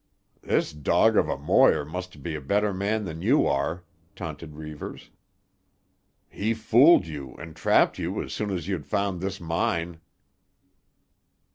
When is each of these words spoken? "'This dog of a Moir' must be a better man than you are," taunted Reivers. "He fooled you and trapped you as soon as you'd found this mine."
"'This 0.41 0.73
dog 0.73 1.15
of 1.15 1.29
a 1.29 1.37
Moir' 1.37 1.85
must 1.85 2.23
be 2.23 2.33
a 2.33 2.41
better 2.41 2.73
man 2.73 3.05
than 3.05 3.21
you 3.21 3.45
are," 3.45 3.83
taunted 4.15 4.55
Reivers. 4.55 5.11
"He 6.27 6.55
fooled 6.55 7.05
you 7.05 7.35
and 7.35 7.55
trapped 7.55 7.99
you 7.99 8.19
as 8.23 8.33
soon 8.33 8.49
as 8.49 8.67
you'd 8.67 8.87
found 8.87 9.21
this 9.21 9.39
mine." 9.39 9.99